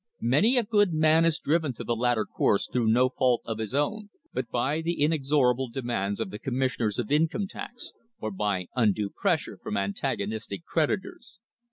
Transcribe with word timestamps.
Many 0.23 0.57
a 0.57 0.63
good 0.63 0.93
man 0.93 1.25
is 1.25 1.37
driven 1.37 1.73
to 1.75 1.83
the 1.83 1.95
latter 1.95 2.25
course 2.25 2.67
through 2.67 2.87
no 2.87 3.07
fault 3.09 3.43
of 3.45 3.59
his 3.59 3.75
own, 3.75 4.09
but 4.33 4.49
by 4.49 4.81
the 4.81 4.99
inexorable 4.99 5.69
demands 5.69 6.19
of 6.19 6.31
the 6.31 6.39
Commissioners 6.39 6.97
of 6.97 7.11
Income 7.11 7.45
Tax, 7.49 7.93
or 8.19 8.31
by 8.31 8.65
undue 8.75 9.11
pressure 9.11 9.59
from 9.61 9.77
antagonistic 9.77 10.65
creditors. 10.65 11.37